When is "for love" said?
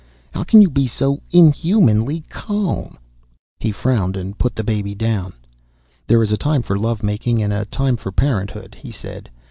6.63-7.03